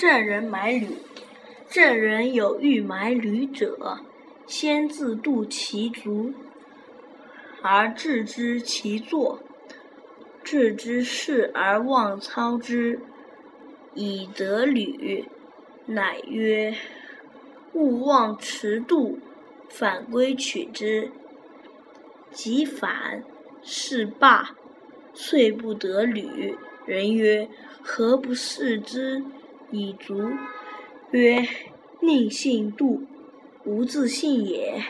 [0.00, 0.96] 郑人买履。
[1.68, 3.98] 郑人有欲买履者，
[4.46, 6.32] 先自度其足，
[7.60, 9.40] 而置之其坐。
[10.42, 12.98] 置之事而忘操之，
[13.92, 15.28] 以得履。
[15.84, 16.74] 乃曰
[17.74, 19.18] ：“勿忘持度，
[19.68, 21.12] 反归取之。”
[22.32, 23.22] 及反，
[23.62, 24.56] 是罢，
[25.12, 26.56] 遂不得履。
[26.86, 27.50] 人曰
[27.84, 29.22] ：“何不试之
[29.70, 30.30] 以足？”
[31.12, 31.46] 曰
[32.00, 33.02] ：“宁信度，
[33.64, 34.82] 无自信也。”